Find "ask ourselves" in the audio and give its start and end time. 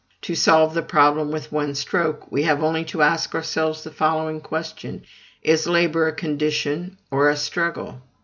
3.03-3.83